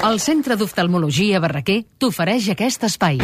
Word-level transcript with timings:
El 0.00 0.16
Centre 0.16 0.56
d'Oftalmologia 0.56 1.36
Barraquer 1.44 1.82
t'ofereix 2.00 2.46
aquest 2.54 2.86
espai. 2.88 3.18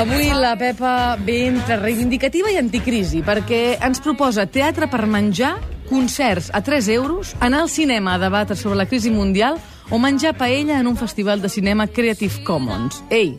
Avui 0.00 0.30
la 0.32 0.54
Pepa 0.56 1.18
ve 1.20 1.34
entre 1.50 1.76
reivindicativa 1.82 2.48
i 2.48 2.56
anticrisi, 2.56 3.20
perquè 3.20 3.76
ens 3.76 4.00
proposa 4.00 4.46
teatre 4.48 4.88
per 4.88 5.04
menjar, 5.04 5.58
concerts 5.90 6.48
a 6.56 6.64
3 6.64 6.88
euros, 6.96 7.34
anar 7.44 7.66
al 7.66 7.68
cinema 7.68 8.16
a 8.16 8.22
debatre 8.24 8.56
sobre 8.56 8.80
la 8.80 8.88
crisi 8.88 9.12
mundial 9.12 9.60
o 9.90 9.98
menjar 9.98 10.36
paella 10.36 10.78
en 10.78 10.86
un 10.86 10.96
festival 10.96 11.42
de 11.42 11.48
cinema 11.48 11.86
Creative 11.86 12.44
Commons. 12.44 13.02
Ei, 13.10 13.38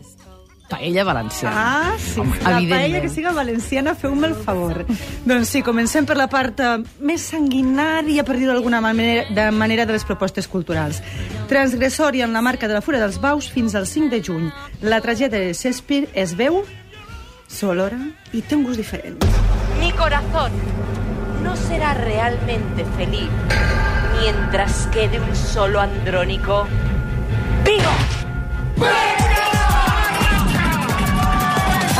paella 0.72 1.04
valenciana. 1.04 1.54
Ah, 1.56 1.96
sí. 1.98 2.20
Home, 2.20 2.36
la 2.38 2.76
paella 2.76 3.00
que 3.00 3.08
siga 3.08 3.32
valenciana, 3.32 3.94
feu-me 3.94 4.26
el 4.28 4.34
favor. 4.34 4.86
doncs 5.24 5.48
sí, 5.48 5.62
comencem 5.62 6.06
per 6.08 6.16
la 6.16 6.28
part 6.32 6.60
eh, 6.60 6.78
més 7.00 7.24
sanguinària, 7.32 8.24
per 8.24 8.38
dir-ho 8.38 8.54
d'alguna 8.54 8.80
manera, 8.84 9.26
de 9.28 9.50
manera, 9.52 9.86
de 9.86 9.96
les 9.96 10.04
propostes 10.08 10.48
culturals. 10.48 11.02
Transgressòria 11.52 12.24
en 12.24 12.32
la 12.32 12.44
marca 12.44 12.68
de 12.68 12.78
la 12.78 12.84
Fura 12.84 13.00
dels 13.02 13.20
Baus 13.20 13.50
fins 13.52 13.76
al 13.76 13.86
5 13.86 14.12
de 14.12 14.22
juny. 14.24 14.48
La 14.80 15.02
tragèdia 15.04 15.40
de 15.40 15.52
Shakespeare 15.52 16.08
es 16.14 16.36
veu, 16.36 16.62
s'olora 17.48 18.00
i 18.32 18.40
té 18.40 18.56
un 18.56 18.64
gust 18.64 18.80
diferent. 18.80 19.20
Mi 19.80 19.92
corazón 19.92 20.56
no 21.44 21.56
será 21.68 21.92
realmente 22.00 22.86
feliz 22.96 23.91
mientras 24.22 24.86
quede 24.92 25.18
un 25.18 25.34
solo 25.34 25.80
andrónico 25.80 26.66
vivo. 27.64 29.11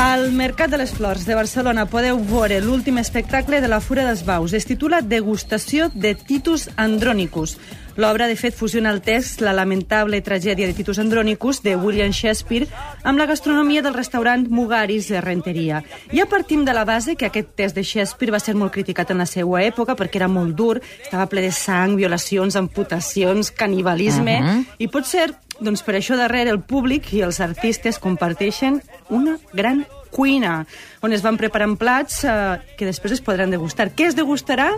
Al 0.03 0.33
Mercat 0.33 0.69
de 0.69 0.79
les 0.81 0.91
Flors 0.91 1.23
de 1.29 1.37
Barcelona 1.39 1.85
podeu 1.87 2.19
veure 2.27 2.57
l'últim 2.59 2.97
espectacle 2.99 3.61
de 3.63 3.69
la 3.71 3.79
Fura 3.79 4.03
dels 4.03 4.25
Baus. 4.27 4.51
Es 4.51 4.67
titula 4.67 4.99
Degustació 4.99 5.93
de 5.95 6.17
Titus 6.19 6.65
Andronicus. 6.75 7.55
L'obra, 7.95 8.27
de 8.27 8.35
fet, 8.35 8.57
fusiona 8.57 8.91
el 8.91 8.99
text 9.05 9.45
La 9.45 9.53
lamentable 9.53 10.19
tragèdia 10.27 10.67
de 10.67 10.75
Titus 10.75 10.99
Andronicus 10.99 11.63
de 11.63 11.77
William 11.77 12.11
Shakespeare 12.11 12.67
amb 13.05 13.21
la 13.21 13.29
gastronomia 13.31 13.83
del 13.85 13.95
restaurant 13.95 14.49
Mugaris 14.51 15.07
de 15.13 15.21
Renteria. 15.21 15.85
Ja 16.11 16.27
partim 16.27 16.65
de 16.65 16.75
la 16.75 16.85
base 16.89 17.15
que 17.15 17.29
aquest 17.31 17.55
text 17.55 17.79
de 17.79 17.87
Shakespeare 17.87 18.35
va 18.35 18.43
ser 18.43 18.57
molt 18.59 18.75
criticat 18.75 19.15
en 19.15 19.23
la 19.23 19.29
seva 19.31 19.63
època 19.63 19.95
perquè 19.95 20.19
era 20.19 20.29
molt 20.29 20.57
dur, 20.59 20.81
estava 20.99 21.29
ple 21.31 21.47
de 21.47 21.55
sang, 21.55 21.95
violacions, 21.95 22.59
amputacions, 22.59 23.53
canibalisme, 23.55 24.41
uh 24.41 24.51
-huh. 24.51 24.65
i 24.79 24.89
pot 24.89 25.07
ser 25.07 25.31
doncs 25.63 25.83
per 25.87 25.97
això 25.97 26.19
darrere 26.19 26.53
el 26.53 26.61
públic 26.61 27.13
i 27.15 27.23
els 27.25 27.41
artistes 27.41 28.01
comparteixen 28.03 28.81
una 29.11 29.39
gran 29.53 29.85
cuina, 30.13 30.67
on 31.01 31.15
es 31.17 31.23
van 31.25 31.39
preparant 31.41 31.79
plats 31.81 32.23
eh, 32.29 32.35
que 32.77 32.89
després 32.89 33.17
es 33.17 33.25
podran 33.25 33.51
degustar. 33.55 33.91
Què 33.97 34.11
es 34.11 34.19
degustarà? 34.19 34.71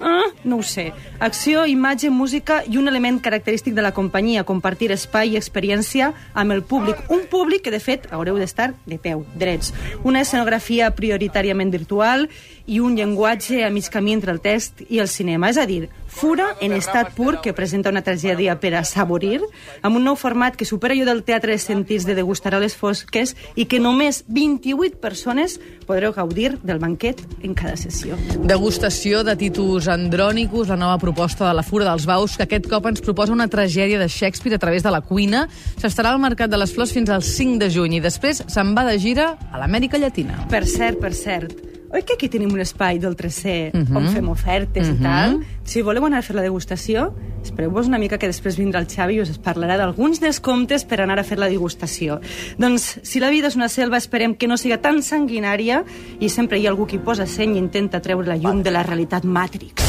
Ah, 0.00 0.24
no 0.44 0.56
ho 0.56 0.62
sé. 0.62 0.94
Acció, 1.20 1.66
imatge, 1.68 2.08
música 2.08 2.62
i 2.64 2.78
un 2.80 2.88
element 2.88 3.18
característic 3.20 3.74
de 3.76 3.82
la 3.84 3.92
companyia, 3.92 4.46
compartir 4.48 4.88
espai 4.94 5.34
i 5.34 5.36
experiència 5.36 6.14
amb 6.32 6.56
el 6.56 6.62
públic. 6.64 7.02
Un 7.12 7.26
públic 7.28 7.66
que, 7.66 7.74
de 7.74 7.82
fet, 7.84 8.08
haureu 8.08 8.40
d'estar 8.40 8.70
de 8.88 8.96
peu, 8.96 9.26
drets. 9.36 9.74
Una 10.02 10.22
escenografia 10.24 10.88
prioritàriament 10.96 11.68
virtual 11.70 12.30
i 12.70 12.78
un 12.78 12.94
llenguatge 12.94 13.64
a 13.66 13.70
mig 13.74 13.90
camí 13.90 14.14
entre 14.14 14.30
el 14.30 14.40
text 14.44 14.84
i 14.88 15.02
el 15.02 15.08
cinema. 15.10 15.50
És 15.50 15.58
a 15.58 15.66
dir, 15.66 15.88
Fura 16.10 16.56
en 16.60 16.72
estat 16.74 17.12
pur, 17.14 17.38
que 17.40 17.54
presenta 17.54 17.88
una 17.88 18.02
tragèdia 18.02 18.56
per 18.60 18.72
a 18.74 18.82
saborir, 18.84 19.38
amb 19.86 19.96
un 19.96 20.02
nou 20.04 20.16
format 20.18 20.56
que 20.58 20.66
supera 20.66 20.92
allò 20.96 21.06
del 21.06 21.22
teatre 21.24 21.54
de 21.54 21.62
sentits 21.62 22.04
de 22.04 22.16
degustar 22.18 22.52
a 22.56 22.60
les 22.60 22.74
fosques 22.74 23.36
i 23.54 23.68
que 23.70 23.78
només 23.78 24.24
28 24.26 24.98
persones 25.00 25.60
podreu 25.86 26.12
gaudir 26.12 26.56
del 26.66 26.82
banquet 26.82 27.22
en 27.46 27.54
cada 27.54 27.76
sessió. 27.78 28.18
Degustació 28.42 29.22
de 29.24 29.36
Titus 29.38 29.86
Andronicus, 29.88 30.68
la 30.68 30.76
nova 30.76 30.98
proposta 30.98 31.46
de 31.46 31.54
la 31.54 31.64
Fura 31.64 31.86
dels 31.86 32.10
Baus, 32.10 32.36
que 32.36 32.48
aquest 32.48 32.66
cop 32.68 32.90
ens 32.90 33.06
proposa 33.06 33.32
una 33.32 33.48
tragèdia 33.48 34.02
de 34.02 34.10
Shakespeare 34.10 34.58
a 34.58 34.62
través 34.66 34.82
de 34.82 34.90
la 34.90 35.00
cuina. 35.06 35.46
S'estarà 35.78 36.10
al 36.10 36.20
Mercat 36.20 36.50
de 36.50 36.58
les 36.58 36.74
Flors 36.74 36.92
fins 36.92 37.08
al 37.08 37.22
5 37.22 37.62
de 37.62 37.70
juny 37.70 38.00
i 38.00 38.04
després 38.04 38.42
se'n 38.50 38.74
va 38.74 38.84
de 38.90 38.98
gira 38.98 39.36
a 39.52 39.62
l'Amèrica 39.62 39.98
Llatina. 39.98 40.42
Per 40.50 40.66
cert, 40.66 40.98
per 40.98 41.14
cert, 41.14 41.69
oi 41.92 42.02
que 42.06 42.14
aquí 42.14 42.28
tenim 42.28 42.52
un 42.54 42.60
espai 42.60 42.98
del 43.02 43.16
3C 43.16 43.72
Mhm. 43.74 43.96
on 43.96 44.08
fem 44.08 44.28
ofertes 44.28 44.88
Mhm. 44.88 44.94
i 44.94 45.02
tal? 45.02 45.40
Si 45.64 45.82
voleu 45.82 46.04
anar 46.06 46.18
a 46.18 46.22
fer 46.22 46.36
la 46.36 46.42
degustació, 46.42 47.14
espereu-vos 47.42 47.86
una 47.88 47.98
mica 47.98 48.16
que 48.18 48.26
després 48.28 48.56
vindrà 48.58 48.78
el 48.78 48.86
Xavi 48.86 49.14
i 49.16 49.20
us 49.20 49.40
parlarà 49.40 49.76
d'alguns 49.76 50.20
descomptes 50.20 50.84
per 50.84 51.00
anar 51.00 51.18
a 51.18 51.24
fer 51.24 51.38
la 51.38 51.48
degustació. 51.48 52.20
Doncs, 52.58 53.00
si 53.02 53.18
la 53.20 53.30
vida 53.30 53.48
és 53.48 53.56
una 53.56 53.68
selva, 53.68 53.96
esperem 53.96 54.34
que 54.36 54.46
no 54.46 54.56
siga 54.56 54.78
tan 54.78 55.02
sanguinària 55.02 55.84
i 56.20 56.28
sempre 56.28 56.58
hi 56.58 56.66
ha 56.66 56.70
algú 56.70 56.86
que 56.86 56.96
hi 56.96 57.00
posa 57.00 57.26
seny 57.26 57.56
i 57.56 57.58
intenta 57.58 58.00
treure 58.00 58.26
la 58.26 58.36
llum 58.36 58.62
de 58.62 58.70
la 58.70 58.82
realitat 58.82 59.24
Matrix. 59.24 59.82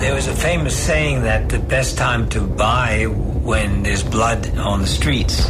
There 0.00 0.12
was 0.14 0.28
a 0.28 0.32
famous 0.34 0.74
saying 0.74 1.22
that 1.22 1.48
the 1.48 1.58
best 1.58 1.96
time 1.98 2.28
to 2.28 2.40
buy 2.40 3.06
when 3.06 3.82
there's 3.82 4.02
blood 4.04 4.48
on 4.58 4.82
the 4.82 4.86
streets. 4.86 5.48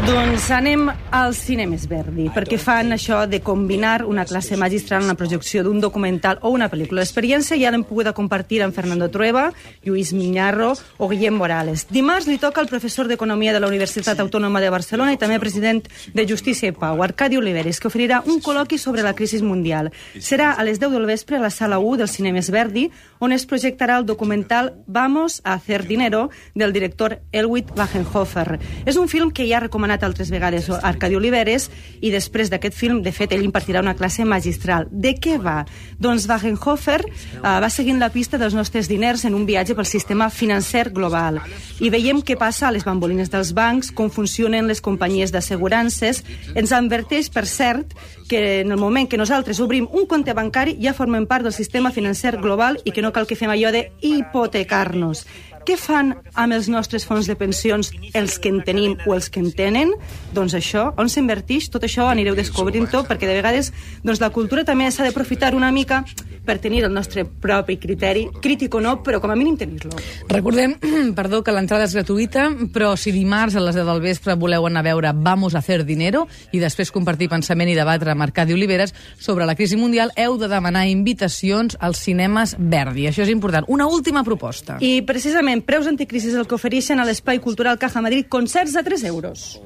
Doncs 0.00 0.46
anem 0.50 0.86
al 1.12 1.34
Cinemes 1.36 1.82
Verdi, 1.84 2.30
perquè 2.32 2.56
fan 2.56 2.94
això 2.94 3.18
de 3.28 3.42
combinar 3.44 4.06
una 4.08 4.24
classe 4.24 4.56
magistral 4.56 5.02
en 5.04 5.10
la 5.12 5.16
projecció 5.18 5.60
d'un 5.62 5.80
documental 5.82 6.38
o 6.40 6.48
una 6.54 6.70
pel·lícula. 6.72 7.02
L'experiència 7.02 7.58
ja 7.60 7.68
l'hem 7.70 7.84
pogut 7.84 8.08
compartir 8.16 8.62
amb 8.64 8.72
Fernando 8.74 9.10
Trueba, 9.12 9.50
Lluís 9.84 10.14
Miñarro 10.16 10.72
o 10.96 11.08
Guillem 11.10 11.36
Morales. 11.36 11.84
Dimarts 11.90 12.30
li 12.30 12.38
toca 12.40 12.62
al 12.62 12.70
professor 12.70 13.10
d'Economia 13.10 13.52
de 13.52 13.60
la 13.60 13.68
Universitat 13.68 14.22
Autònoma 14.24 14.62
de 14.64 14.70
Barcelona 14.72 15.12
i 15.12 15.18
també 15.20 15.38
president 15.38 15.82
de 16.14 16.26
Justícia 16.26 16.72
i 16.72 16.72
Pau, 16.72 17.02
Arcadi 17.04 17.36
Oliveres, 17.36 17.78
que 17.78 17.92
oferirà 17.92 18.22
un 18.24 18.40
col·loqui 18.40 18.78
sobre 18.80 19.04
la 19.04 19.12
crisi 19.12 19.42
mundial. 19.44 19.92
Serà 20.16 20.54
a 20.54 20.64
les 20.64 20.80
10 20.80 20.96
del 20.96 21.06
vespre 21.06 21.36
a 21.36 21.44
la 21.44 21.52
sala 21.52 21.78
1 21.78 22.00
del 22.00 22.08
Cinemes 22.08 22.48
Verdi, 22.50 22.88
on 23.20 23.36
es 23.36 23.44
projectarà 23.44 24.00
el 24.00 24.06
documental 24.06 24.72
Vamos 24.86 25.42
a 25.44 25.52
hacer 25.52 25.86
dinero 25.86 26.30
del 26.54 26.72
director 26.72 27.20
Elwit 27.32 27.68
Wagenhofer. 27.76 28.58
És 28.86 28.96
un 28.96 29.08
film 29.12 29.30
que 29.30 29.44
ja 29.44 29.58
ha 29.58 29.64
recomanat 29.90 30.04
altres 30.04 30.30
vegades 30.30 30.68
Arcadi 30.70 31.16
Oliveres 31.16 31.68
i 32.00 32.10
després 32.10 32.50
d'aquest 32.50 32.74
film, 32.76 33.02
de 33.02 33.12
fet, 33.12 33.32
ell 33.32 33.44
impartirà 33.44 33.80
una 33.80 33.96
classe 33.96 34.24
magistral. 34.24 34.86
De 34.90 35.14
què 35.18 35.38
va? 35.40 35.64
Doncs 35.98 36.28
Wagenhofer 36.28 37.00
uh, 37.02 37.60
va 37.60 37.70
seguint 37.70 37.98
la 37.98 38.10
pista 38.10 38.38
dels 38.38 38.54
nostres 38.54 38.88
diners 38.88 39.24
en 39.24 39.34
un 39.34 39.46
viatge 39.46 39.74
pel 39.74 39.86
sistema 39.86 40.30
financer 40.30 40.90
global 40.92 41.40
i 41.80 41.90
veiem 41.90 42.22
què 42.22 42.36
passa 42.38 42.68
a 42.68 42.72
les 42.72 42.84
bambolines 42.84 43.30
dels 43.30 43.52
bancs, 43.52 43.90
com 43.90 44.10
funcionen 44.10 44.68
les 44.68 44.80
companyies 44.80 45.32
d'assegurances. 45.32 46.22
Ens 46.54 46.72
adverteix, 46.72 47.30
per 47.30 47.46
cert, 47.46 47.94
que 48.30 48.60
en 48.60 48.70
el 48.70 48.78
moment 48.78 49.08
que 49.08 49.18
nosaltres 49.18 49.58
obrim 49.60 49.88
un 49.90 50.06
compte 50.06 50.34
bancari 50.36 50.76
ja 50.78 50.94
formem 50.94 51.26
part 51.26 51.42
del 51.42 51.56
sistema 51.56 51.90
financer 51.90 52.36
global 52.38 52.78
i 52.84 52.92
que 52.94 53.02
no 53.02 53.10
cal 53.12 53.26
que 53.26 53.34
fem 53.34 53.50
allò 53.50 53.72
de 53.74 53.88
hipotecar-nos. 54.06 55.26
Què 55.70 55.76
fan 55.78 56.08
amb 56.34 56.50
els 56.56 56.66
nostres 56.66 57.04
fons 57.06 57.28
de 57.30 57.36
pensions 57.38 57.92
els 58.18 58.40
que 58.42 58.50
en 58.50 58.56
tenim 58.66 58.96
o 59.06 59.12
els 59.14 59.28
que 59.30 59.38
en 59.38 59.52
tenen? 59.54 59.92
Doncs 60.34 60.56
això, 60.58 60.88
on 60.98 61.06
s'invertix? 61.06 61.68
Tot 61.70 61.86
això 61.86 62.08
anireu 62.10 62.34
descobrint-ho, 62.34 63.04
perquè 63.06 63.28
de 63.30 63.36
vegades 63.38 63.70
doncs, 64.02 64.18
la 64.18 64.32
cultura 64.34 64.66
també 64.66 64.90
s'ha 64.90 65.06
d'aprofitar 65.06 65.52
una 65.54 65.70
mica 65.70 66.02
per 66.50 66.58
tenir 66.58 66.82
el 66.84 66.92
nostre 66.92 67.24
propi 67.24 67.76
criteri, 67.78 68.24
crític 68.42 68.74
o 68.74 68.80
no, 68.82 68.96
però 69.04 69.20
com 69.22 69.30
a 69.30 69.36
mínim 69.38 69.56
tenir-lo. 69.60 69.94
Recordem, 70.28 70.74
perdó, 71.18 71.42
que 71.46 71.54
l'entrada 71.54 71.86
és 71.86 71.94
gratuïta, 71.94 72.48
però 72.74 72.96
si 72.98 73.12
dimarts 73.14 73.54
a 73.54 73.62
les 73.62 73.76
10 73.78 73.86
del 73.86 74.02
vespre 74.02 74.34
voleu 74.40 74.66
anar 74.66 74.82
a 74.82 74.88
veure 74.88 75.12
Vamos 75.14 75.54
a 75.54 75.60
hacer 75.60 75.84
dinero 75.84 76.26
i 76.50 76.58
després 76.58 76.90
compartir 76.90 77.28
pensament 77.30 77.70
i 77.70 77.76
debatre 77.78 78.10
amb 78.10 78.24
Arcadi 78.24 78.56
Oliveres 78.56 78.94
sobre 79.20 79.46
la 79.46 79.54
crisi 79.54 79.78
mundial, 79.78 80.10
heu 80.16 80.38
de 80.40 80.48
demanar 80.50 80.86
invitacions 80.90 81.76
als 81.78 82.02
cinemes 82.02 82.56
Verdi. 82.58 83.06
Això 83.06 83.22
és 83.22 83.30
important. 83.30 83.68
Una 83.68 83.86
última 83.86 84.24
proposta. 84.26 84.80
I 84.80 85.02
precisament 85.06 85.59
preus 85.62 85.86
anticrisis 85.86 86.34
el 86.34 86.46
que 86.46 86.56
ofereixen 86.56 87.00
a 87.00 87.04
l'Espai 87.08 87.40
Cultural 87.40 87.78
Caja 87.78 88.02
Madrid 88.04 88.26
concerts 88.28 88.76
a 88.76 88.82
3 88.82 89.04
euros. 89.04 89.60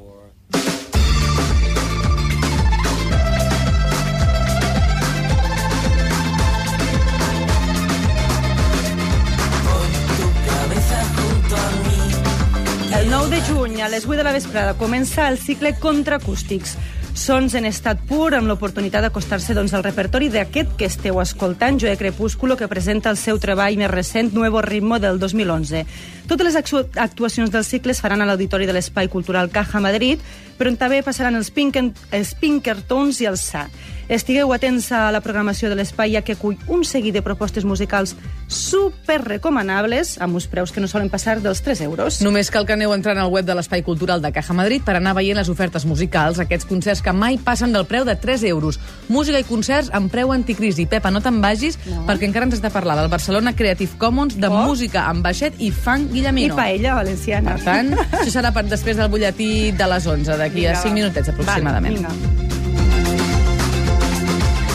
El 12.94 13.11
9 13.11 13.31
de 13.37 13.41
juny, 13.43 13.81
a 13.82 13.88
les 13.88 14.06
8 14.06 14.17
de 14.17 14.25
la 14.25 14.32
vesprada, 14.32 14.75
comença 14.79 15.29
el 15.29 15.38
cicle 15.38 15.75
Contraacústics. 15.79 16.79
Sons 17.14 17.55
en 17.55 17.62
estat 17.64 18.00
pur, 18.08 18.32
amb 18.34 18.49
l'oportunitat 18.50 19.05
d'acostar-se 19.06 19.55
doncs, 19.55 19.70
al 19.72 19.84
repertori 19.87 20.26
d'aquest 20.34 20.72
que 20.76 20.88
esteu 20.90 21.20
escoltant, 21.22 21.78
Joe 21.78 21.94
Crepúsculo, 21.96 22.56
que 22.58 22.66
presenta 22.66 23.08
el 23.12 23.16
seu 23.16 23.38
treball 23.38 23.78
més 23.78 23.90
recent, 23.90 24.32
Nuevo 24.34 24.61
Ritmo, 24.66 24.99
del 24.99 25.20
2011. 25.22 25.84
Totes 26.26 26.46
les 26.49 26.56
actu- 26.58 26.82
actuacions 26.99 27.52
del 27.55 27.64
cicle 27.64 27.93
es 27.94 28.00
faran 28.02 28.20
a 28.20 28.26
l'Auditori 28.26 28.66
de 28.66 28.75
l'Espai 28.75 29.08
Cultural 29.08 29.49
Caja 29.55 29.78
Madrid, 29.81 30.19
però 30.58 30.75
també 30.76 31.05
passaran 31.06 31.37
els, 31.38 31.52
Pinken, 31.55 31.94
els 32.11 32.34
Pinkertons 32.34 33.20
i 33.22 33.31
els 33.31 33.46
Sa. 33.46 33.69
Estigueu 34.09 34.53
atents 34.53 34.91
a 34.93 35.11
la 35.12 35.21
programació 35.25 35.69
de 35.71 35.77
l'espai, 35.79 36.12
ja 36.12 36.23
que 36.23 36.33
acull 36.37 36.59
un 36.69 36.85
seguit 36.85 37.15
de 37.15 37.23
propostes 37.23 37.65
musicals 37.65 38.15
super 38.49 39.21
recomanables, 39.25 40.19
amb 40.21 40.35
uns 40.37 40.47
preus 40.47 40.73
que 40.73 40.81
no 40.81 40.89
solen 40.89 41.09
passar 41.11 41.41
dels 41.43 41.62
3 41.65 41.81
euros. 41.87 42.21
Només 42.23 42.51
cal 42.53 42.67
que 42.67 42.75
aneu 42.77 42.93
entrant 42.95 43.19
al 43.19 43.31
web 43.33 43.47
de 43.47 43.55
l'Espai 43.56 43.83
Cultural 43.83 44.21
de 44.23 44.31
Caja 44.33 44.53
Madrid 44.55 44.83
per 44.85 44.97
anar 44.99 45.15
veient 45.17 45.39
les 45.39 45.49
ofertes 45.49 45.87
musicals, 45.89 46.39
aquests 46.39 46.67
concerts 46.69 47.03
que 47.03 47.12
mai 47.12 47.39
passen 47.39 47.73
del 47.73 47.87
preu 47.87 48.05
de 48.05 48.15
3 48.17 48.45
euros. 48.51 48.79
Música 49.09 49.41
i 49.41 49.45
concerts 49.49 49.91
amb 49.93 50.11
preu 50.12 50.33
anticrisi. 50.33 50.87
Pepa, 50.87 51.11
no 51.11 51.21
te'n 51.25 51.41
vagis, 51.43 51.79
no. 51.89 52.05
perquè 52.06 52.29
encara 52.29 52.47
ens 52.47 52.59
has 52.59 52.62
de 52.62 52.71
parlar 52.71 52.97
del 53.01 53.09
Barcelona 53.09 53.55
Creative 53.56 53.97
Commons, 53.99 54.37
de 54.39 54.49
Oh. 54.49 54.67
música 54.67 55.06
amb 55.09 55.25
baixet 55.25 55.55
i 55.59 55.71
funk 55.71 56.11
I 56.11 56.15
guillemino. 56.21 56.55
paella 56.56 56.95
valenciana. 56.95 57.55
Per 57.56 57.65
tant, 57.65 57.93
això 58.12 58.31
serà 58.31 58.53
per 58.53 58.65
després 58.69 58.97
del 58.97 59.09
butlletí 59.09 59.73
de 59.73 59.87
les 59.89 60.06
11, 60.06 60.37
d'aquí 60.37 60.67
a 60.67 60.71
Vinga, 60.71 60.83
5 60.83 60.89
va. 60.91 60.95
minutets 60.95 61.29
aproximadament. 61.29 62.03
Vale, 62.03 62.19
vinga. 62.19 62.44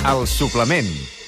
El 0.08 0.26
suplement. 0.28 1.19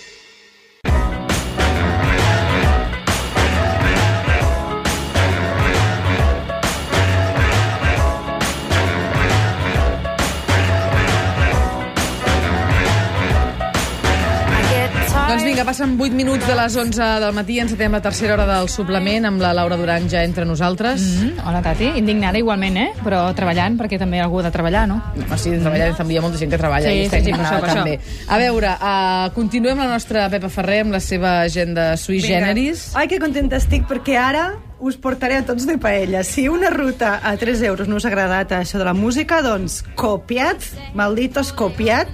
Passen 15.81 15.99
8 15.99 16.13
minuts 16.13 16.45
de 16.45 16.53
les 16.53 16.75
11 16.75 17.05
del 17.23 17.33
matí, 17.33 17.55
encetem 17.59 17.95
la 17.95 18.01
tercera 18.05 18.35
hora 18.35 18.45
del 18.45 18.67
suplement 18.69 19.25
amb 19.25 19.41
la 19.41 19.49
Laura 19.57 19.77
Duran 19.79 20.05
ja 20.09 20.21
entre 20.23 20.45
nosaltres. 20.45 21.01
Mm 21.01 21.21
Mm, 21.21 21.47
hola, 21.47 21.61
Tati. 21.61 21.85
Indignada 21.97 22.37
igualment, 22.37 22.77
eh? 22.77 22.91
Però 23.03 23.33
treballant, 23.33 23.77
perquè 23.77 23.97
també 23.99 24.17
hi 24.17 24.21
ha 24.21 24.25
algú 24.25 24.39
ha 24.39 24.43
de 24.43 24.51
treballar, 24.51 24.87
no? 24.87 25.01
-hmm. 25.15 25.37
Sí, 25.37 25.49
treballar, 25.51 25.95
també 25.95 26.13
hi 26.13 26.17
ha 26.17 26.21
molta 26.21 26.37
gent 26.37 26.51
que 26.51 26.57
treballa 26.57 26.87
Sí, 26.89 26.93
i 26.93 27.05
està 27.05 27.11
sí, 27.11 27.17
indignada 27.29 27.59
per 27.59 27.69
això, 27.69 27.73
per 27.73 27.73
també. 27.75 27.99
A 28.27 28.37
veure, 28.37 28.67
uh, 28.67 29.33
continuem 29.33 29.77
la 29.77 29.87
nostra 29.87 30.29
Pepa 30.29 30.49
Ferrer 30.49 30.81
amb 30.81 30.91
la 30.91 30.99
seva 30.99 31.41
agenda 31.41 31.97
sui 31.97 32.17
Vinga. 32.17 32.27
generis. 32.27 32.95
Ai, 32.95 33.07
que 33.07 33.19
contenta 33.19 33.55
estic, 33.55 33.87
perquè 33.87 34.17
ara 34.17 34.53
us 34.79 34.97
portaré 34.97 35.37
a 35.37 35.45
tots 35.45 35.65
de 35.65 35.77
paella. 35.77 36.23
Si 36.23 36.47
una 36.47 36.69
ruta 36.69 37.21
a 37.23 37.37
3 37.37 37.61
euros 37.63 37.87
no 37.87 37.95
us 37.95 38.05
ha 38.05 38.09
agradat 38.09 38.51
això 38.51 38.77
de 38.77 38.85
la 38.85 38.93
música, 38.93 39.41
doncs 39.41 39.83
copiat, 39.95 40.57
malditos 40.93 41.53
copiat, 41.53 42.07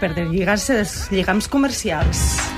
per 0.00 0.14
deslligar-se 0.14 0.74
dels 0.74 1.10
lligams 1.10 1.48
comercials. 1.48 2.51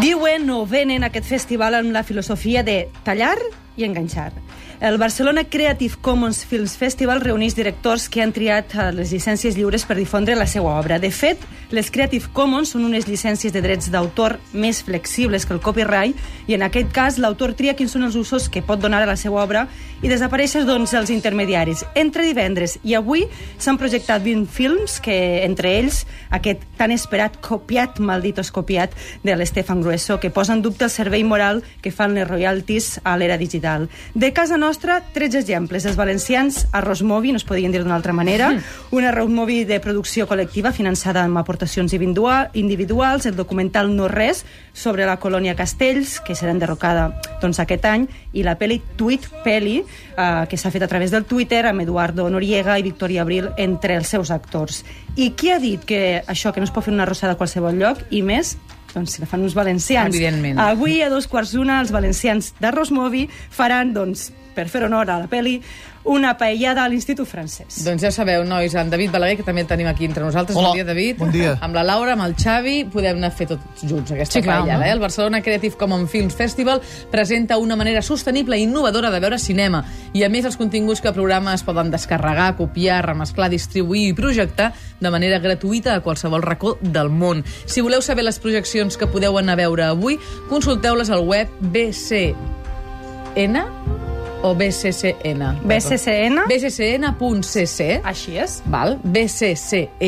Diuen 0.00 0.48
o 0.48 0.62
venen 0.64 1.02
aquest 1.04 1.26
festival 1.28 1.74
amb 1.76 1.92
la 1.92 2.00
filosofia 2.08 2.62
de 2.64 2.86
tallar 3.04 3.36
i 3.76 3.84
enganxar. 3.84 4.30
El 4.80 4.96
Barcelona 4.96 5.44
Creative 5.44 5.96
Commons 6.00 6.46
Films 6.48 6.78
Festival 6.80 7.20
reuneix 7.20 7.52
directors 7.52 8.06
que 8.08 8.22
han 8.24 8.30
triat 8.32 8.72
eh, 8.72 8.86
les 8.96 9.10
llicències 9.12 9.52
lliures 9.52 9.82
per 9.84 9.98
difondre 9.98 10.32
la 10.38 10.46
seva 10.48 10.70
obra. 10.80 10.96
De 10.96 11.10
fet, 11.12 11.42
les 11.68 11.90
Creative 11.92 12.30
Commons 12.32 12.72
són 12.72 12.86
unes 12.88 13.04
llicències 13.04 13.52
de 13.52 13.60
drets 13.60 13.90
d'autor 13.92 14.38
més 14.56 14.80
flexibles 14.80 15.44
que 15.44 15.52
el 15.52 15.60
copyright 15.60 16.48
i 16.48 16.56
en 16.56 16.64
aquest 16.64 16.88
cas 16.96 17.18
l'autor 17.20 17.52
tria 17.58 17.74
quins 17.76 17.92
són 17.92 18.06
els 18.08 18.16
usos 18.16 18.48
que 18.48 18.62
pot 18.64 18.80
donar 18.80 19.02
a 19.04 19.10
la 19.10 19.18
seva 19.20 19.42
obra 19.44 19.66
i 20.00 20.08
desapareixen 20.08 20.64
doncs, 20.64 20.96
els 20.96 21.12
intermediaris. 21.12 21.84
Entre 21.92 22.24
divendres 22.24 22.78
i 22.80 22.96
avui 22.96 23.26
s'han 23.60 23.76
projectat 23.76 24.24
20 24.24 24.48
films 24.48 24.96
que, 25.04 25.44
entre 25.44 25.74
ells, 25.76 26.06
aquest 26.32 26.64
tan 26.80 26.96
esperat 26.96 27.36
copiat, 27.44 28.00
malditos 28.00 28.48
copiat, 28.48 28.96
de 29.28 29.36
l'Estefan 29.36 29.84
Grueso, 29.84 30.16
que 30.24 30.32
posa 30.32 30.56
en 30.56 30.64
dubte 30.64 30.88
el 30.88 30.94
servei 30.94 31.20
moral 31.20 31.60
que 31.84 31.92
fan 31.92 32.16
les 32.16 32.24
royalties 32.26 32.94
a 33.04 33.18
l'era 33.20 33.36
digital. 33.36 33.90
De 34.16 34.32
casa 34.32 34.56
nostra, 34.56 34.69
13 34.78 35.38
exemples. 35.38 35.84
Els 35.84 35.96
valencians, 35.96 36.66
Arròs 36.72 37.02
Movi, 37.02 37.32
no 37.32 37.36
es 37.36 37.44
podien 37.44 37.72
dir 37.72 37.80
d'una 37.82 37.96
altra 37.96 38.12
manera, 38.12 38.52
una 38.90 39.10
Arròs 39.10 39.28
Movi 39.28 39.64
de 39.64 39.80
producció 39.80 40.26
col·lectiva 40.28 40.72
finançada 40.72 41.24
amb 41.24 41.38
aportacions 41.38 41.92
individua- 41.92 42.50
individuals, 42.54 43.26
el 43.26 43.36
documental 43.36 43.94
No 43.94 44.08
Res, 44.08 44.44
sobre 44.72 45.06
la 45.06 45.18
colònia 45.18 45.56
Castells, 45.56 46.20
que 46.20 46.34
serà 46.34 46.50
enderrocada 46.50 47.20
doncs, 47.40 47.58
aquest 47.58 47.84
any, 47.84 48.08
i 48.32 48.42
la 48.42 48.58
pel·li 48.58 48.80
Tweet 48.96 49.28
Peli, 49.44 49.84
eh, 50.16 50.46
que 50.48 50.56
s'ha 50.56 50.70
fet 50.70 50.82
a 50.82 50.88
través 50.88 51.10
del 51.10 51.24
Twitter 51.24 51.66
amb 51.66 51.80
Eduardo 51.80 52.28
Noriega 52.30 52.78
i 52.78 52.82
Victoria 52.82 53.22
Abril 53.22 53.50
entre 53.56 53.96
els 53.96 54.08
seus 54.08 54.30
actors. 54.30 54.84
I 55.16 55.30
qui 55.32 55.50
ha 55.50 55.58
dit 55.58 55.84
que 55.84 56.22
això, 56.26 56.52
que 56.52 56.60
no 56.60 56.64
es 56.64 56.70
pot 56.70 56.84
fer 56.84 56.94
una 56.94 57.06
rossada 57.06 57.32
a 57.32 57.36
qualsevol 57.36 57.74
lloc, 57.76 57.98
i 58.10 58.22
més, 58.22 58.56
doncs 58.96 59.16
si 59.16 59.22
la 59.22 59.28
fan 59.30 59.44
uns 59.46 59.56
valencians. 59.56 60.14
Evidentment. 60.14 60.60
Avui, 60.62 61.00
a 61.02 61.10
dos 61.12 61.28
quarts 61.30 61.54
d'una, 61.56 61.80
els 61.84 61.92
valencians 61.94 62.52
d'Arròs 62.60 62.92
Movi 62.94 63.26
faran, 63.30 63.94
doncs, 63.96 64.30
per 64.54 64.66
fer 64.68 64.84
honor 64.86 65.10
a 65.10 65.20
la 65.22 65.30
pel·li, 65.30 65.60
una 66.04 66.36
paellada 66.38 66.84
a 66.84 66.88
l'Institut 66.88 67.28
Francès. 67.28 67.82
Doncs 67.84 68.02
ja 68.02 68.10
sabeu, 68.10 68.42
nois, 68.48 68.72
en 68.74 68.88
David 68.90 69.10
Balaguer, 69.12 69.36
que 69.36 69.44
també 69.44 69.60
el 69.60 69.66
tenim 69.68 69.86
aquí 69.86 70.06
entre 70.06 70.24
nosaltres. 70.24 70.56
Hola. 70.56 70.68
Bon 70.68 70.76
dia, 70.78 70.84
David. 70.84 71.18
Bon 71.18 71.30
dia. 71.30 71.58
Amb 71.60 71.74
la 71.76 71.82
Laura, 71.84 72.14
amb 72.16 72.24
el 72.24 72.34
Xavi, 72.40 72.84
podem 72.90 73.18
anar 73.20 73.28
a 73.28 73.36
fer 73.36 73.46
tots 73.50 73.82
junts 73.84 74.10
aquesta 74.10 74.38
Sí, 74.38 74.42
clar, 74.42 74.60
paellada. 74.62 74.78
home. 74.78 74.88
Eh? 74.88 74.92
El 74.92 74.98
Barcelona 74.98 75.42
Creative 75.42 75.76
Commons 75.76 76.10
Films 76.10 76.34
Festival 76.34 76.80
presenta 77.10 77.58
una 77.58 77.76
manera 77.76 78.00
sostenible 78.02 78.58
i 78.58 78.62
innovadora 78.64 79.10
de 79.10 79.20
veure 79.20 79.38
cinema. 79.38 79.84
I 80.12 80.24
a 80.24 80.28
més, 80.30 80.44
els 80.44 80.56
continguts 80.56 81.00
que 81.00 81.08
el 81.08 81.14
programa 81.14 81.52
es 81.54 81.62
poden 81.62 81.90
descarregar, 81.90 82.56
copiar, 82.56 83.04
remesclar, 83.06 83.50
distribuir 83.50 84.08
i 84.08 84.14
projectar 84.14 84.72
de 85.00 85.10
manera 85.10 85.38
gratuïta 85.38 85.94
a 85.94 86.00
qualsevol 86.00 86.42
racó 86.42 86.78
del 86.80 87.10
món. 87.10 87.44
Si 87.66 87.80
voleu 87.82 88.00
saber 88.02 88.24
les 88.24 88.38
projeccions 88.38 88.96
que 88.96 89.06
podeu 89.06 89.36
anar 89.38 89.52
a 89.52 89.56
veure 89.62 89.84
avui, 89.84 90.18
consulteu-les 90.48 91.10
al 91.10 91.20
web 91.28 91.48
bcn 91.60 92.40
o 94.42 94.54
bccn? 94.54 95.42
BCCN? 95.64 96.38
bccn.cc 96.48 98.00
Així 98.04 98.36
és. 98.40 98.62
val? 98.70 98.98
bccn.cc. 99.04 99.98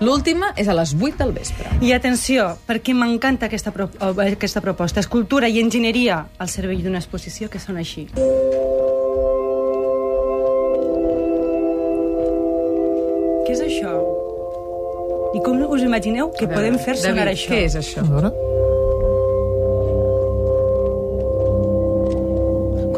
L'última 0.00 0.52
és 0.56 0.68
a 0.68 0.74
les 0.76 0.94
8 0.94 1.16
del 1.22 1.32
vespre. 1.36 1.70
I 1.80 1.92
atenció, 1.96 2.56
perquè 2.68 2.94
m'encanta 2.96 3.46
aquesta, 3.46 3.70
pro 3.74 3.88
eh, 3.94 4.32
aquesta 4.32 4.60
proposta. 4.64 5.00
Escultura 5.00 5.48
i 5.48 5.60
enginyeria 5.62 6.24
al 6.38 6.48
servei 6.48 6.82
d'una 6.82 6.98
exposició 7.02 7.48
que 7.50 7.58
són 7.62 7.76
així. 7.80 8.08
Què 13.44 13.52
és 13.52 13.60
això? 13.60 13.94
I 15.34 15.42
com 15.42 15.60
us 15.66 15.82
imagineu 15.82 16.30
que 16.38 16.46
podem 16.46 16.78
fer 16.78 16.96
sonar 16.96 17.26
David, 17.26 17.38
això? 17.38 17.50
què 17.50 17.64
és 17.66 17.78
això? 17.80 18.04
A 18.04 18.10
veure. 18.10 18.43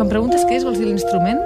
Quan 0.07 0.21
preguntes 0.21 0.45
què 0.47 0.55
és, 0.55 0.63
vols 0.63 0.77
dir 0.79 0.85
l'instrument? 0.87 1.41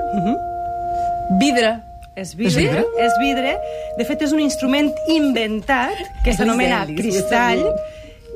Vidre. 1.41 1.71
És 2.13 2.35
vidre, 2.37 2.61
vidre? 2.61 2.83
és 3.01 3.15
vidre. 3.17 3.55
De 3.97 4.05
fet, 4.05 4.21
és 4.27 4.35
un 4.37 4.43
instrument 4.45 4.91
inventat 5.09 5.97
que 6.27 6.35
s'anomena 6.37 6.83
cristall 6.91 7.63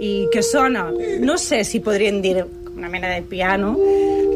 i 0.00 0.14
que 0.32 0.40
sona, 0.40 0.86
no 1.20 1.36
sé 1.36 1.60
si 1.68 1.82
podríem 1.84 2.22
dir 2.24 2.38
una 2.40 2.88
mena 2.88 3.12
de 3.12 3.20
piano, 3.28 3.74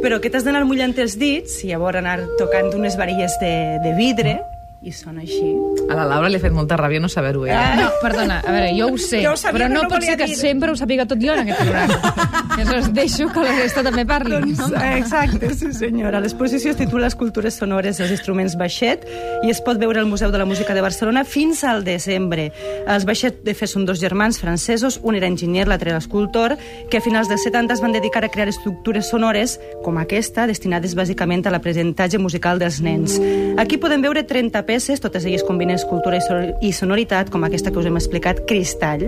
però 0.04 0.20
que 0.20 0.28
t'has 0.28 0.44
d'anar 0.44 0.66
mullant 0.68 0.92
els 1.00 1.16
dits 1.16 1.62
i 1.64 1.72
llavors 1.72 2.02
anar 2.02 2.18
tocant 2.36 2.68
unes 2.76 3.00
varilles 3.00 3.40
de, 3.40 3.54
de 3.80 3.96
vidre 3.96 4.36
i 4.80 4.92
sona 4.94 5.24
així. 5.24 5.48
A 5.90 5.96
la 5.98 6.04
Laura 6.06 6.28
li 6.30 6.38
ha 6.38 6.42
fet 6.42 6.52
molta 6.54 6.76
ràbia 6.78 7.00
no 7.02 7.08
saber-ho, 7.10 7.42
eh? 7.48 7.54
Ah. 7.54 7.74
No, 7.74 7.88
perdona, 7.98 8.36
a 8.46 8.52
veure, 8.54 8.68
jo 8.76 8.92
ho 8.92 8.98
sé, 9.00 9.22
Jo 9.24 9.32
ho 9.32 9.38
sabia, 9.40 9.56
però 9.56 9.68
no, 9.72 9.82
no 9.82 9.88
pot 9.90 10.04
ser 10.06 10.14
que 10.20 10.28
dir. 10.30 10.36
sempre 10.38 10.70
ho 10.70 10.76
sàpiga 10.78 11.06
tot 11.10 11.18
jo 11.18 11.34
en 11.34 11.42
aquest 11.42 11.58
programa. 11.64 12.12
Llavors 12.58 12.90
deixo 12.94 13.26
que 13.34 13.42
la 13.42 13.54
resta 13.56 13.82
també 13.82 14.04
parli. 14.06 14.36
Doncs, 14.36 14.60
no? 14.60 14.82
exacte, 15.00 15.50
sí 15.58 15.72
senyora. 15.74 16.20
L'exposició 16.22 16.70
es 16.74 16.78
titula 16.78 17.10
Escultures 17.10 17.58
sonores 17.58 17.98
dels 17.98 18.12
instruments 18.14 18.54
baixet 18.60 19.02
i 19.42 19.50
es 19.50 19.60
pot 19.66 19.80
veure 19.82 19.98
al 19.98 20.06
Museu 20.06 20.30
de 20.30 20.38
la 20.38 20.46
Música 20.46 20.76
de 20.78 20.84
Barcelona 20.86 21.24
fins 21.26 21.64
al 21.66 21.82
desembre. 21.82 22.52
Els 22.86 23.08
baixet, 23.08 23.42
de 23.42 23.56
fet, 23.58 23.72
són 23.72 23.88
dos 23.88 23.98
germans 23.98 24.38
francesos, 24.38 25.00
un 25.02 25.18
era 25.18 25.26
enginyer, 25.26 25.66
l'altre 25.66 25.90
era 25.90 25.98
escultor, 25.98 26.54
que 26.90 27.02
a 27.02 27.04
finals 27.04 27.28
dels 27.32 27.42
70 27.48 27.74
es 27.74 27.82
van 27.82 27.96
dedicar 27.98 28.22
a 28.22 28.30
crear 28.30 28.46
estructures 28.52 29.10
sonores 29.10 29.58
com 29.82 29.98
aquesta, 29.98 30.46
destinades 30.46 30.94
bàsicament 30.94 31.42
a 31.46 31.54
l'aprenentatge 31.54 32.22
musical 32.22 32.62
dels 32.62 32.78
nens. 32.84 33.18
Aquí 33.58 33.78
podem 33.82 34.06
veure 34.06 34.22
30 34.22 34.67
peces, 34.68 35.00
totes 35.00 35.24
elles 35.24 35.42
combinen 35.48 35.76
escultura 35.80 36.18
i 36.18 36.20
sonor- 36.20 36.54
i 36.60 36.74
sonoritat, 36.76 37.30
com 37.32 37.42
aquesta 37.48 37.72
que 37.72 37.80
us 37.80 37.86
hem 37.88 37.96
explicat, 37.96 38.44
Cristall. 38.46 39.06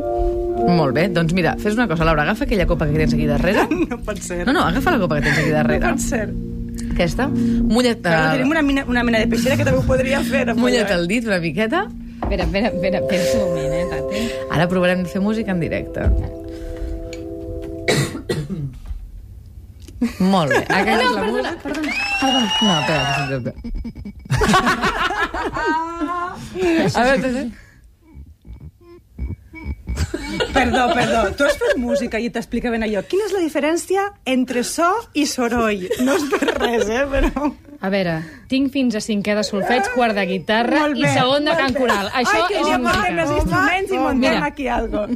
Molt 0.70 0.94
bé, 0.96 1.06
doncs 1.12 1.32
mira, 1.36 1.54
fes 1.60 1.76
una 1.76 1.86
cosa, 1.88 2.04
Laura, 2.08 2.22
agafa 2.24 2.44
aquella 2.48 2.66
copa 2.68 2.86
que 2.88 2.96
tens 2.98 3.12
aquí 3.14 3.26
darrere. 3.28 3.66
No 3.90 3.98
pot 4.04 4.18
ser. 4.24 4.42
No, 4.48 4.52
no, 4.56 4.64
agafa 4.66 4.96
la 4.96 4.98
copa 5.04 5.20
que 5.20 5.28
tens 5.28 5.38
aquí 5.44 5.50
darrere. 5.52 5.84
No 5.84 5.92
pot 5.94 6.00
ser. 6.08 6.26
Aquesta. 6.94 7.28
Mulla't, 7.30 8.00
Però 8.04 8.20
tenim 8.34 8.50
una, 8.52 8.62
mina, 8.66 8.84
una 8.88 9.02
mena 9.06 9.20
de 9.22 9.28
peixera 9.30 9.56
que 9.56 9.64
també 9.68 9.80
ho 9.80 9.86
podria 9.86 10.20
fer. 10.24 10.48
eh? 10.48 10.54
el 10.96 11.06
dit 11.08 11.26
una 11.28 11.38
miqueta. 11.40 11.86
Espera, 12.20 12.44
espera, 12.44 12.68
espera, 12.68 13.00
pensa 13.08 13.38
un 13.38 13.54
moment, 13.54 13.72
eh, 13.74 13.86
Tati. 13.90 14.24
Ara 14.56 14.66
provarem 14.68 15.02
de 15.04 15.08
fer 15.12 15.20
música 15.24 15.50
en 15.52 15.60
directe. 15.60 16.04
Molt 20.20 20.50
bé. 20.54 20.60
Aquella 20.68 21.02
és 21.04 21.12
la 21.14 21.22
música. 21.26 21.50
Perdona. 21.62 21.90
No, 22.62 22.74
espera, 22.80 23.00
espera, 23.10 23.36
espera. 23.36 23.54
A 26.94 27.02
veure, 27.04 27.16
a 27.16 27.18
veure. 27.20 27.50
Perdó, 30.54 30.94
perdó. 30.94 31.20
Tu 31.36 31.44
has 31.44 31.56
fet 31.58 31.76
música 31.80 32.18
i 32.22 32.30
t'explicaven 32.32 32.82
allò. 32.86 33.02
Quina 33.10 33.26
és 33.26 33.32
la 33.34 33.40
diferència 33.42 34.04
entre 34.30 34.62
so 34.64 34.86
i 35.18 35.26
soroll? 35.28 35.84
No 36.06 36.14
és 36.16 36.24
per 36.32 36.46
res, 36.56 36.86
eh, 36.88 37.04
però... 37.10 37.50
A 37.80 37.88
veure, 37.92 38.18
tinc 38.50 38.72
fins 38.74 38.94
a 38.98 39.00
cinquè 39.00 39.32
de 39.38 39.42
solfeig, 39.46 39.86
quart 39.94 40.14
de 40.16 40.26
guitarra 40.28 40.82
i 40.92 41.00
segon 41.14 41.46
de 41.48 41.54
molt 41.54 41.62
cant 41.62 41.72
bé. 41.74 41.78
coral. 41.80 42.10
Això 42.12 42.36
Ai, 42.36 42.48
que 42.50 42.58
és 42.60 42.66
ja 42.68 42.76
portem 42.78 43.16
música. 43.16 43.22
els 43.22 43.30
instruments 43.38 43.90
i 43.90 44.00
montem 44.02 44.34
Mira. 44.36 44.46
aquí 44.50 44.68
algo. 44.68 45.06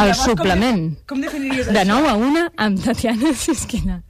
El 0.00 0.14
suplement. 0.14 0.86
Com 1.06 1.20
definiries 1.20 1.66
De 1.68 1.80
això? 1.80 1.88
9 1.92 2.08
a 2.08 2.14
1 2.16 2.46
amb 2.56 2.84
Tatiana 2.84 3.34
Sisquina. 3.34 4.02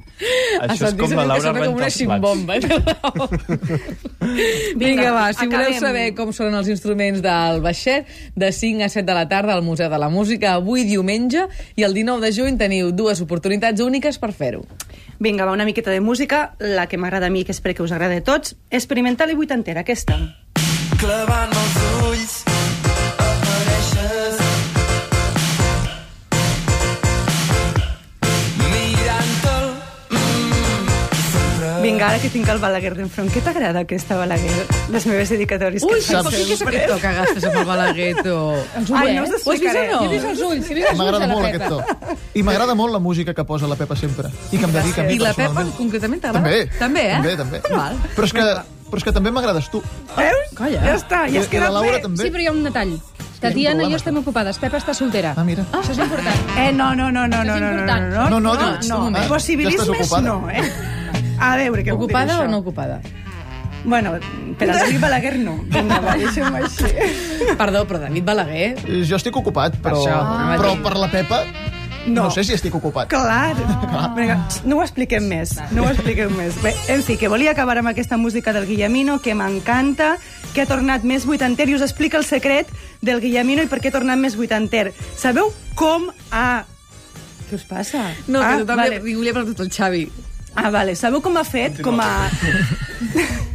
Això 0.60 0.90
és 0.90 0.96
com 0.98 1.14
la 1.16 1.24
Laura 1.24 1.46
Sembla 1.46 1.66
com 1.70 1.78
una 1.78 1.86
renta 1.86 1.86
els 1.88 1.96
plats. 1.96 1.96
ximbomba. 1.96 2.54
Vinga, 4.76 5.12
va, 5.12 5.32
si 5.32 5.46
voleu 5.46 5.60
acabem. 5.60 5.80
saber 5.80 6.14
com 6.14 6.32
sonen 6.36 6.58
els 6.58 6.68
instruments 6.68 7.22
del 7.24 7.62
baixet, 7.64 8.06
de 8.36 8.52
5 8.52 8.84
a 8.84 8.90
7 8.92 9.06
de 9.06 9.14
la 9.16 9.26
tarda 9.30 9.54
al 9.54 9.62
Museu 9.62 9.88
de 9.88 9.98
la 9.98 10.10
Música, 10.12 10.52
avui 10.58 10.84
diumenge, 10.84 11.46
i 11.76 11.86
el 11.88 11.96
19 11.96 12.20
de 12.26 12.32
juny 12.36 12.58
teniu 12.60 12.92
dues 12.92 13.20
oportunitats 13.24 13.80
úniques 13.80 14.18
per 14.20 14.32
fer-ho. 14.36 14.66
Vinga, 15.18 15.46
va, 15.48 15.52
una 15.56 15.64
miqueta 15.64 15.90
de 15.90 16.00
música. 16.00 16.54
La 16.58 16.86
que 16.86 16.98
m'agrada 17.00 17.26
a 17.26 17.30
mi, 17.30 17.44
que 17.44 17.52
espero 17.52 17.74
que 17.74 17.82
us 17.88 17.92
agradi 17.92 18.20
a 18.20 18.24
tots, 18.24 18.56
experimental 18.70 19.30
i 19.30 19.34
vuitantera, 19.40 19.80
aquesta. 19.88 20.20
Clavant 21.00 21.48
els 21.56 21.76
ulls 22.10 22.49
Vinga, 32.00 32.14
ara 32.14 32.18
que 32.22 32.30
tinc 32.32 32.48
el 32.48 32.58
Balaguer 32.62 32.94
d'enfront, 32.96 33.28
què 33.28 33.42
t'agrada 33.44 33.82
aquesta 33.84 34.16
Balaguer? 34.16 34.54
Les 34.88 35.04
meves 35.04 35.28
dedicatòries 35.34 35.82
Ui, 35.84 35.98
que 35.98 36.00
saps 36.06 36.30
què 36.32 36.38
és 36.46 36.62
aquest 36.64 36.86
to 36.88 36.96
que 37.02 37.10
agafes 37.10 37.44
amb 37.44 37.58
el 37.60 37.66
Balaguer, 37.68 38.06
tu? 38.24 38.36
Els 38.80 38.92
Ai, 38.96 39.10
no 39.18 39.26
us 39.26 39.34
ulls, 39.34 39.36
eh? 39.36 39.44
Ho 39.44 39.52
has 39.52 39.60
vist 39.60 39.76
o 39.76 39.84
no? 39.84 40.00
He 40.00 40.08
vist 40.14 40.24
els 40.30 40.40
ulls, 40.40 40.70
he 40.70 40.74
vist 40.78 40.88
els 40.88 40.94
ulls 40.94 40.98
M'agrada 41.02 41.20
de 41.20 41.28
la 41.28 41.34
molt 41.34 41.50
Pepa. 41.50 41.66
aquest 41.66 42.16
to. 42.16 42.16
I 42.40 42.42
m'agrada 42.46 42.74
molt 42.74 42.92
la 42.96 43.02
música 43.04 43.34
que 43.36 43.44
posa 43.44 43.68
la 43.68 43.76
Pepa 43.76 43.96
sempre. 44.00 44.30
I 44.50 44.56
que 44.56 44.64
em 44.64 44.72
dedica 44.72 45.02
a 45.02 45.04
mi 45.04 45.12
I 45.12 45.18
la 45.20 45.34
Pepa, 45.34 45.52
personalment. 45.52 45.76
concretament, 45.76 46.22
t'agrada? 46.22 46.40
També. 46.48 46.78
També, 46.80 47.04
eh? 47.04 47.36
També, 47.36 47.36
també. 47.36 47.62
Val. 47.76 48.00
Però 48.16 48.24
és 48.24 48.32
que, 48.32 48.46
però 48.90 48.96
és 48.96 49.04
que 49.04 49.12
també 49.20 49.30
m'agrades 49.36 49.68
tu. 49.70 49.82
Veus? 50.16 50.54
Calla. 50.56 50.80
Ja 50.88 50.96
està, 50.96 51.20
ja 51.28 51.36
has 51.36 51.36
I 51.36 51.38
la 51.44 51.50
quedat 51.52 51.72
Laura 51.76 51.96
bé. 51.98 52.02
també. 52.08 52.24
Sí, 52.24 52.30
però 52.32 52.40
hi 52.40 52.46
ha 52.48 52.52
un 52.56 52.64
detall. 52.64 52.96
Tatiana 53.40 53.70
i 53.70 53.72
problema. 53.72 53.90
jo 53.92 53.96
estem 53.96 54.16
ocupades. 54.20 54.58
Pepa 54.60 54.76
està 54.80 54.92
soltera. 54.92 55.34
Ah, 55.36 55.44
mira. 55.44 55.64
Això 55.72 55.92
és 55.92 55.98
important. 55.98 56.48
Eh, 56.60 56.72
no, 56.72 56.94
no, 56.94 57.10
no, 57.10 57.26
no, 57.26 57.36
Això 57.36 57.44
no, 57.46 57.54
és 57.54 57.60
no, 57.60 57.66
no, 57.66 57.72
important. 57.72 58.08
no, 58.12 58.28
No, 58.28 58.40
no, 58.40 58.54
no, 58.54 58.72
dic, 58.72 58.88
no, 58.90 58.96
un 58.98 59.04
moment. 59.04 59.28
possibilismes 59.28 59.86
Ja 59.86 59.92
estàs 59.92 60.00
ocupada. 60.00 60.28
no, 60.28 60.50
eh? 60.50 60.62
A 61.40 61.56
veure, 61.56 61.82
què 61.82 61.94
vol 61.94 62.06
dir 62.06 62.10
Ocupada 62.10 62.36
això? 62.36 62.44
o 62.46 62.52
no 62.52 62.60
ocupada? 62.60 63.00
Bueno, 63.82 64.12
per 64.60 64.68
a 64.68 64.76
David 64.76 65.00
Balaguer 65.00 65.38
no. 65.40 65.56
Vinga, 65.72 66.00
va, 66.04 66.16
deixem 66.20 66.60
així. 66.60 66.90
Perdó, 67.56 67.86
però 67.88 68.02
David 68.04 68.26
Balaguer... 68.28 68.74
Jo 69.08 69.16
estic 69.16 69.36
ocupat, 69.40 69.78
però, 69.80 69.96
Per 69.96 70.04
això, 70.04 70.20
ah. 70.20 70.56
però 70.60 70.74
per 70.84 70.96
la 71.00 71.08
Pepa 71.12 71.44
no. 72.06 72.24
No. 72.24 72.30
sé 72.30 72.44
si 72.44 72.54
estic 72.56 72.74
ocupat. 72.74 73.08
Clar. 73.12 73.54
Vinga, 74.16 74.38
no 74.64 74.78
ho 74.78 74.84
expliquem 74.84 75.26
més. 75.28 75.54
No 75.76 75.84
ho 75.84 75.90
expliquem 75.90 76.32
més. 76.36 76.56
Bé, 76.64 76.72
en 76.92 77.04
fi, 77.04 77.16
que 77.20 77.28
volia 77.28 77.52
acabar 77.52 77.78
amb 77.80 77.92
aquesta 77.92 78.16
música 78.16 78.54
del 78.56 78.66
Guillemino, 78.68 79.18
que 79.20 79.34
m'encanta, 79.36 80.14
que 80.54 80.64
ha 80.64 80.68
tornat 80.68 81.04
més 81.04 81.26
vuitanter 81.28 81.68
i 81.68 81.76
us 81.76 81.84
explica 81.84 82.18
el 82.20 82.24
secret 82.28 82.70
del 83.04 83.20
Guillemino 83.20 83.64
i 83.64 83.70
per 83.70 83.80
què 83.80 83.92
ha 83.92 83.98
tornat 83.98 84.20
més 84.20 84.36
vuitanter. 84.36 84.90
Sabeu 85.16 85.52
com 85.78 86.08
ha... 86.32 86.64
Què 87.50 87.58
us 87.58 87.68
passa? 87.68 88.10
No, 88.28 88.40
ah, 88.40 88.54
que 88.54 88.64
tothom 88.64 88.84
vale. 88.84 89.00
li 89.04 89.16
volia 89.18 89.36
preguntar 89.36 89.66
al 89.66 89.72
Xavi. 89.74 90.04
Ah, 90.54 90.70
vale. 90.70 90.96
Sabeu 90.96 91.22
com 91.22 91.36
ha 91.38 91.44
fet? 91.44 91.80
Com 91.82 92.00
a... 92.00 92.10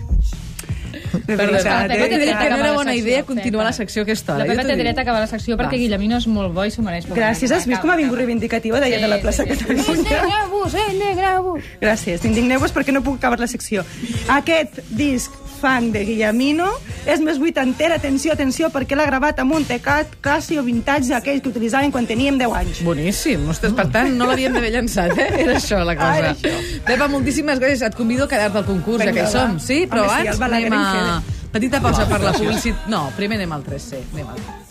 Perdó, 1.25 1.53
veritat, 1.53 1.87
Pepa 1.89 2.07
té 2.11 2.17
dret 2.19 2.33
a 2.35 2.41
acabar 2.43 2.65
la 2.65 2.73
bona 2.75 2.95
idea 2.97 3.23
continuar 3.25 3.65
la 3.65 3.73
secció 3.73 4.03
aquesta 4.03 4.35
hora. 4.35 4.45
La 4.45 4.51
Pepa 4.51 4.65
té 4.67 4.75
dret 4.79 4.97
a 4.97 5.05
acabar 5.05 5.21
la 5.23 5.29
secció 5.31 5.57
perquè. 5.59 5.79
Guillemino 5.81 6.19
és 6.19 6.27
molt 6.31 6.53
bo 6.55 6.65
i 6.67 6.73
s'ho 6.73 6.83
mereix. 6.85 7.07
Gràcies, 7.09 7.53
has 7.55 7.67
vist 7.69 7.81
com 7.83 7.93
ha 7.93 7.97
vingut 7.99 8.19
reivindicativa 8.19 8.81
d'ahir 8.83 8.99
de 9.03 9.09
la 9.11 9.19
plaça 9.23 9.45
Catalunya? 9.47 9.85
Indigneu-vos, 9.95 10.75
eh, 10.75 10.85
indigneu-vos. 10.93 11.71
Gràcies, 11.81 12.25
indigneu-vos 12.27 12.75
perquè 12.75 12.95
no 12.95 13.03
puc 13.05 13.19
acabar 13.21 13.39
la 13.39 13.49
secció. 13.51 13.85
Aquest 14.35 14.81
disc 14.91 15.33
funk 15.55 15.93
de 15.95 16.03
Guillemino 16.07 16.67
és 17.05 17.21
més 17.23 17.39
vuitanter, 17.41 17.91
atenció, 17.95 18.33
atenció, 18.33 18.69
perquè 18.73 18.97
l'ha 18.97 19.05
gravat 19.07 19.39
amb 19.43 19.55
un 19.57 19.65
tecat 19.67 20.17
Casio 20.25 20.63
vintage 20.65 21.13
aquell 21.15 21.41
que 21.41 21.51
utilitzaven 21.51 21.93
quan 21.93 22.07
teníem 22.09 22.39
10 22.41 22.57
anys. 22.59 22.81
Boníssim. 22.85 23.47
Ostres, 23.51 23.75
per 23.77 23.87
tant, 23.93 24.11
no 24.17 24.29
l'havíem 24.29 24.57
d'haver 24.57 24.73
llançat, 24.77 25.15
eh? 25.17 25.29
Era 25.45 25.59
això, 25.59 25.83
la 25.85 25.95
cosa. 25.99 26.11
Ah, 26.11 26.17
era 26.23 26.33
això. 26.33 26.81
Pepa, 26.87 27.09
moltíssimes 27.11 27.61
gràcies. 27.61 27.85
Et 27.85 27.97
convido 27.97 28.25
a 28.25 28.31
quedar-te 28.31 28.61
al 28.63 28.67
concurs, 28.67 29.03
Vinga, 29.03 29.13
ja 29.13 29.21
que 29.21 29.29
hi 29.29 29.33
som. 29.37 29.57
Sí? 29.61 29.81
Però 29.91 30.05
Home, 30.05 30.19
sí, 30.19 30.27
abans 30.27 30.43
Balaguer 30.45 30.73
anem 30.73 30.81
a... 30.81 31.23
Petita 31.55 31.79
pausa 31.79 32.03
per 32.09 32.19
la 32.19 32.35
publicitat. 32.35 32.89
No, 32.91 33.07
primer 33.15 33.39
anem 33.39 33.55
al 33.55 33.63
3C. 33.63 34.03
Anem 34.11 34.35
al 34.35 34.64